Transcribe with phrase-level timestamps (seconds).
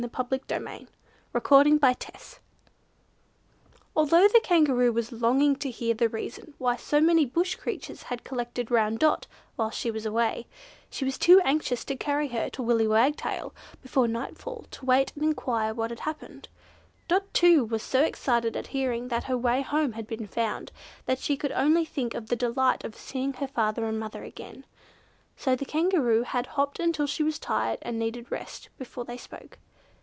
[0.17, 0.87] Chapter 12
[1.51, 2.41] Willy Wagtail to the Rescue
[3.95, 8.23] Although the Kangaroo was longing to hear the reason why so many Bush creatures had
[8.23, 9.27] collected round Dot
[9.57, 10.47] whilst she was away,
[10.89, 13.53] she was too anxious to carry her to Willy Wagtail
[13.83, 16.47] before nightfall to wait and enquire what had happened.
[17.07, 20.71] Dot, too, was so excited at hearing that her way home had been found,
[21.05, 24.65] that she could only think of the delight of seeing her father and mother again.
[25.37, 29.59] So the Kangaroo had hopped until she was tired and needed rest, before they spoke.